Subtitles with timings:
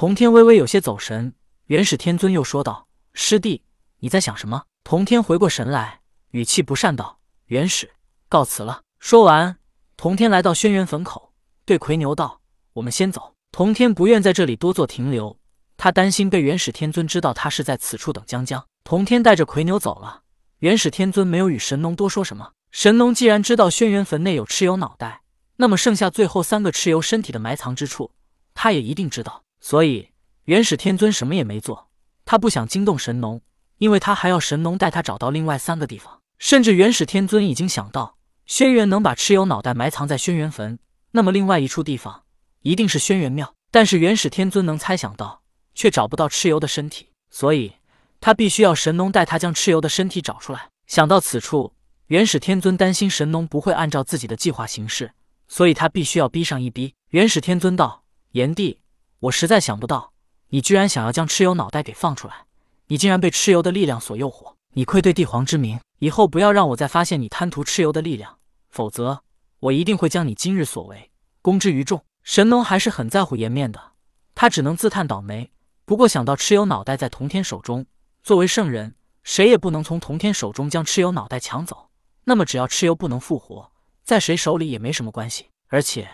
[0.00, 1.34] 童天微微有些走神，
[1.66, 3.64] 元始天尊又说道：“师弟，
[3.98, 7.90] 你在想什么？”童天回过神来，语气不善道：“元始，
[8.26, 9.58] 告辞了。”说完，
[9.98, 11.34] 童天来到轩辕坟口，
[11.66, 12.40] 对奎牛道
[12.72, 15.38] ：“我们先走。”童天不愿在这里多做停留，
[15.76, 18.66] 他担心被元始天尊知道他是在此处等江江。
[18.82, 20.22] 童天带着奎牛走了，
[20.60, 22.52] 元始天尊没有与神农多说什么。
[22.70, 25.20] 神农既然知道轩辕坟内有蚩尤脑袋，
[25.56, 28.12] 那么剩下最后三个蚩尤身体的埋藏之处，
[28.54, 29.44] 他也一定知道。
[29.60, 30.10] 所以
[30.44, 31.90] 元始天尊什么也没做，
[32.24, 33.40] 他不想惊动神农，
[33.78, 36.20] 因为他还要神农带他找到另外三个地方。
[36.38, 38.16] 甚至元始天尊已经想到，
[38.46, 40.78] 轩辕能把蚩尤脑袋埋藏在轩辕坟，
[41.10, 42.24] 那么另外一处地方
[42.62, 43.54] 一定是轩辕庙。
[43.70, 45.42] 但是元始天尊能猜想到，
[45.74, 47.72] 却找不到蚩尤的身体，所以
[48.20, 50.68] 他必须要神农带他将蚩尤的身体找出来。
[50.86, 51.74] 想到此处。
[52.06, 55.12] 元始天尊担心神农不会按照自己的计划行事，
[55.46, 56.92] 所以他必须要逼上一逼。
[57.10, 58.02] 元始天尊道
[58.34, 58.79] ：“炎帝，
[59.20, 60.12] 我实在想不到，
[60.48, 62.46] 你居然想要将蚩尤脑袋给放出来，
[62.86, 64.54] 你竟然被蚩尤的力量所诱惑。
[64.72, 68.38] 你愧对帝皇之名，以后不要让我再发现你贪图蚩尤的力量，
[68.70, 69.22] 否则
[69.58, 71.10] 我一定会将你今日所为
[71.42, 73.92] 公之于众。”神农还是很在乎颜面的，
[74.34, 75.50] 他只能自叹倒霉。
[75.84, 77.86] 不过想到蚩尤脑袋在童天手中，
[78.22, 81.88] 作为圣人，谁也不能从童天手中将蚩尤脑袋抢走。
[82.24, 83.72] 那么，只要蚩尤不能复活，
[84.04, 85.46] 在谁手里也没什么关系。
[85.68, 86.08] 而且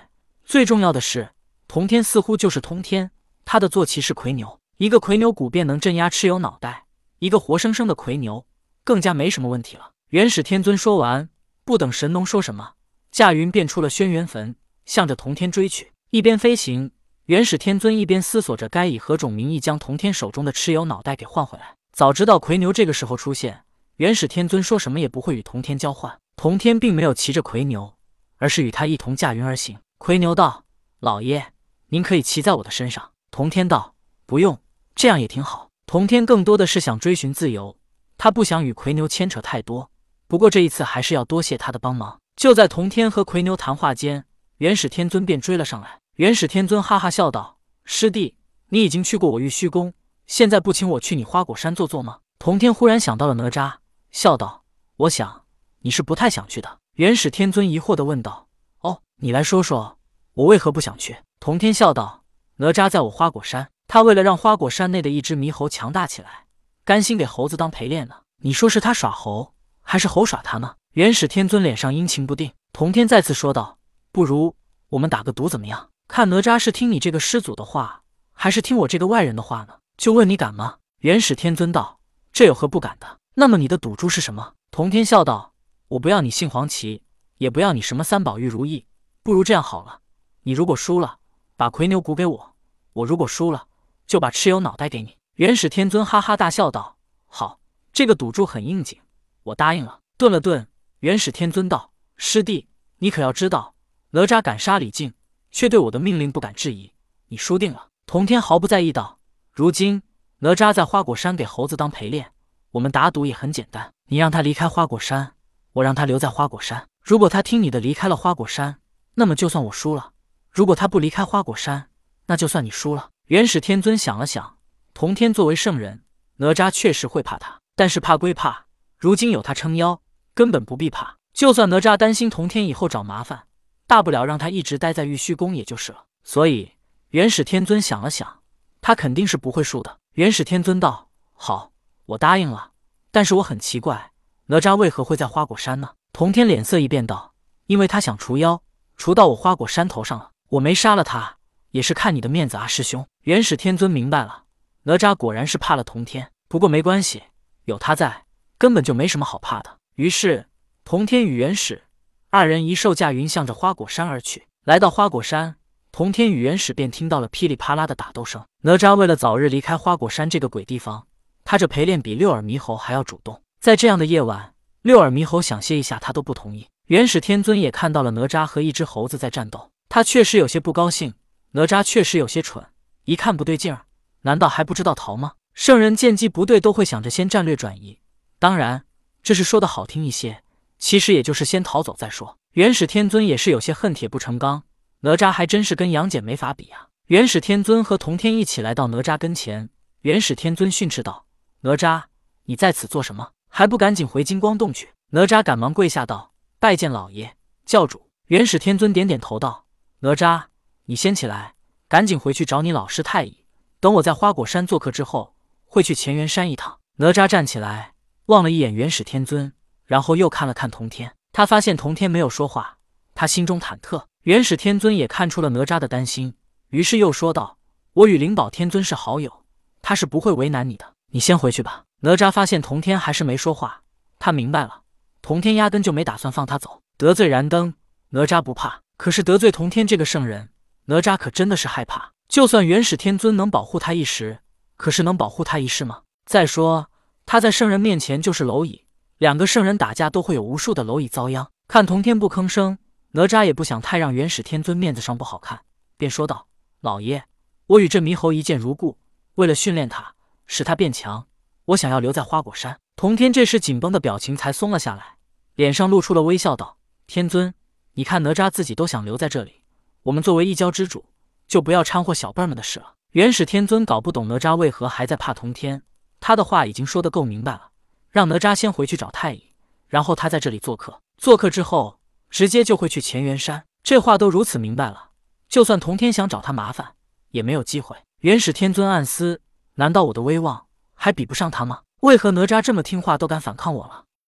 [0.44, 1.30] 最重要的是，
[1.68, 3.10] 童天似乎就是通天，
[3.44, 6.86] 他的坐骑是魁牛，一个魁牛骨便能镇压蚩尤脑袋，
[7.18, 8.46] 一个活生生的魁牛
[8.84, 9.90] 更加没什么问题了。
[10.10, 11.28] 元始天尊说完，
[11.64, 12.74] 不等神农说什么，
[13.10, 15.92] 驾云便出了轩辕坟，向着童天追去。
[16.10, 16.92] 一边飞行，
[17.24, 21.74] 元始天尊一边思索着该以何种名义将童天手中的蚩尤脑袋给换回来。
[21.92, 23.64] 早知道魁牛这个时候出现。
[23.96, 26.18] 元始天尊说什么也不会与童天交换。
[26.36, 27.94] 童天并没有骑着魁牛，
[28.36, 29.78] 而是与他一同驾云而行。
[29.98, 30.64] 魁牛道
[31.00, 31.52] ：“老爷，
[31.88, 33.94] 您可以骑在我的身上。”童天道
[34.26, 34.60] ：“不用，
[34.94, 37.78] 这样也挺好。”童天更多的是想追寻自由，
[38.18, 39.90] 他不想与魁牛牵扯太多。
[40.26, 42.18] 不过这一次还是要多谢他的帮忙。
[42.34, 44.24] 就在童天和魁牛谈话间，
[44.58, 46.00] 元始天尊便追了上来。
[46.16, 48.36] 元始天尊哈哈笑道：“师弟，
[48.70, 49.94] 你已经去过我玉虚宫，
[50.26, 53.74] 现在不请我去你花果山坐坐吗？”童天忽然想到了哪吒。
[54.10, 54.64] 笑道
[54.96, 55.44] ：“我想
[55.80, 58.48] 你是不太想去的。”元始天尊疑惑地问道
[58.80, 59.98] ：“哦，你来说说，
[60.34, 62.24] 我为何不想去？”童天笑道
[62.58, 66.46] ：“哪吒在我花果山，他为了让花果山内的一只猕猴强大起来，
[66.84, 68.16] 甘心给猴子当陪练呢。
[68.38, 72.50] 你说是他耍猴，还是猴耍他呢？”元始天尊脸上阴晴不定。
[72.72, 73.78] 童天再次说道
[74.10, 74.56] ：“不如
[74.88, 75.90] 我们打个赌怎么样？
[76.08, 78.02] 看哪吒是听你这个师祖的话，
[78.32, 79.74] 还是听我这个外人的话呢？
[79.96, 82.00] 就问你敢吗？”元始天尊道
[82.34, 84.54] ：“这有何不敢的？”那么你的赌注是什么？
[84.72, 85.54] 童天笑道
[85.86, 87.04] ：“我不要你姓黄旗，
[87.38, 88.86] 也不要你什么三宝玉如意，
[89.22, 90.00] 不如这样好了，
[90.42, 91.18] 你如果输了，
[91.56, 92.54] 把魁牛骨给我；
[92.92, 93.66] 我如果输了，
[94.06, 96.96] 就把蚩尤脑袋给你。”元始天尊哈哈大笑道
[97.26, 97.60] ：“好，
[97.92, 98.98] 这个赌注很应景，
[99.42, 100.66] 我答应了。”顿了顿，
[101.00, 102.68] 元始天尊道：“师弟，
[102.98, 103.74] 你可要知道，
[104.10, 105.12] 哪吒敢杀李靖，
[105.50, 106.92] 却对我的命令不敢质疑，
[107.28, 109.18] 你输定了。”童天毫不在意道
[109.52, 110.02] ：“如今
[110.38, 112.32] 哪吒在花果山给猴子当陪练。”
[112.72, 115.32] 我们打赌也很简单，你让他离开花果山，
[115.72, 116.86] 我让他留在花果山。
[117.02, 118.78] 如果他听你的离开了花果山，
[119.14, 120.12] 那么就算我输了；
[120.56, 121.90] 如果他不离开花果山，
[122.28, 123.10] 那就算你输了。
[123.26, 124.56] 元始天尊想了想，
[124.94, 126.02] 童天作为圣人，
[126.36, 128.64] 哪吒确实会怕他，但是怕归怕，
[128.96, 130.00] 如今有他撑腰，
[130.32, 131.18] 根本不必怕。
[131.34, 133.48] 就算哪吒担心童天以后找麻烦，
[133.86, 136.06] 大不了让他一直待在玉虚宫也就是了。
[136.24, 136.72] 所以
[137.10, 138.40] 元始天尊想了想，
[138.80, 139.98] 他肯定是不会输的。
[140.12, 141.72] 元始天尊道：“好。”
[142.06, 142.70] 我答应了，
[143.10, 144.12] 但是我很奇怪，
[144.46, 145.90] 哪吒为何会在花果山呢？
[146.14, 147.34] 童天脸色一变道
[147.68, 148.62] ：“因为他想除妖，
[148.96, 150.30] 除到我花果山头上了。
[150.48, 151.36] 我没杀了他，
[151.70, 154.44] 也是看你的面子啊，师兄。”元始天尊明白了，
[154.84, 156.30] 哪吒果然是怕了童天。
[156.48, 157.24] 不过没关系，
[157.64, 158.24] 有他在，
[158.56, 159.78] 根本就没什么好怕的。
[159.96, 160.46] 于是，
[160.84, 161.82] 童天与元始
[162.30, 164.46] 二人一兽驾云向着花果山而去。
[164.64, 165.56] 来到花果山，
[165.90, 168.44] 童天与元始便听到了噼里啪啦的打斗声。
[168.62, 171.06] 哪吒为了早日离开花果山这个鬼地方。
[171.44, 176.66] 他这陪练比六耳猕猴还要主动，在这样的夜晚，六耳猕猴想歇一下，他都不同意。
[176.86, 181.14] 元始天尊也看到了哪吒和一只猴子在战斗，他确实有些不高兴。
[181.52, 182.66] 哪吒确实有些蠢，
[183.04, 183.86] 一看不对劲儿，
[184.22, 185.32] 难道还不知道逃吗？
[185.54, 187.98] 圣人见机不对，都会想着先战略转移。
[188.38, 188.84] 当然，
[189.22, 190.42] 这是说的好听一些，
[190.78, 192.36] 其实也就是先逃走再说。
[192.52, 194.64] 元始天尊也是有些恨铁不成钢，
[195.00, 196.88] 哪吒还真是跟杨戬没法比啊。
[197.06, 199.70] 元始天尊和童天一起来到哪吒跟前，
[200.02, 201.26] 元始天尊训斥道。
[201.60, 202.02] 哪吒，
[202.44, 203.30] 你在此做什么？
[203.48, 204.90] 还不赶紧回金光洞去！
[205.10, 209.64] 哪吒赶忙跪下道：“拜见老爷教主。”元始天尊点点头道
[210.06, 210.44] ：“哪吒，
[210.84, 211.54] 你先起来，
[211.88, 213.44] 赶紧回去找你老师太乙，
[213.80, 216.78] 等我在花果山做客之后，会去乾元山一趟。
[216.98, 217.94] 哪吒站起来，
[218.26, 219.52] 望了一眼元始天尊，
[219.84, 221.12] 然后又看了看童天。
[221.32, 222.78] 他发现童天没有说话，
[223.16, 224.04] 他心中忐忑。
[224.22, 226.36] 元始天尊也看出了哪吒的担心，
[226.68, 227.58] 于是又说道
[227.94, 229.42] ：“我与灵宝天尊是好友，
[229.82, 230.94] 他是不会为难你的。
[231.10, 233.82] 你先回去吧。”哪吒发现童天还是没说话，
[234.20, 234.82] 他明白了，
[235.20, 236.80] 童天压根就没打算放他走。
[236.96, 237.74] 得罪燃灯，
[238.10, 240.50] 哪吒不怕，可是得罪童天这个圣人，
[240.86, 242.12] 哪吒可真的是害怕。
[242.28, 244.40] 就算元始天尊能保护他一时，
[244.76, 246.02] 可是能保护他一世吗？
[246.24, 246.90] 再说
[247.24, 248.84] 他在圣人面前就是蝼蚁，
[249.18, 251.48] 两个圣人打架都会有无数的蝼蚁遭殃。
[251.68, 252.78] 看童天不吭声，
[253.12, 255.60] 哪吒也不想太让元始天尊面子上不好看，
[255.96, 256.48] 便说道
[256.80, 257.24] ：“老爷，
[257.66, 258.98] 我与这猕猴一见如故，
[259.36, 260.14] 为了训练他，
[260.46, 261.26] 使他变强，
[261.66, 265.16] 我想要留在花果山。”童天这时紧绷的表情才松了下来，
[265.54, 267.52] 脸上露出了微笑，道：“天尊，
[267.96, 269.62] 你看哪吒自己都想留在这里，
[270.04, 271.04] 我们作为一教之主。”
[271.48, 272.94] 就不要掺和小辈们的事了。
[273.12, 275.84] 元始天尊搞不懂哪吒为何还在怕童天，
[276.18, 277.70] 他的话已经说得够明白了，
[278.10, 279.52] 让哪吒先回去找太乙，
[279.86, 281.00] 然后他在这里做客。
[281.16, 282.00] 做客之后，
[282.30, 283.64] 直接就会去乾元山。
[283.84, 285.10] 这话都如此明白了，
[285.48, 286.94] 就算童天想找他麻烦，
[287.30, 287.96] 也没有机会。
[288.22, 289.40] 元始天尊暗思：
[289.74, 291.82] 难道我的威望还比不上他吗？
[292.00, 294.06] 为何哪吒这么听话都敢反抗我了？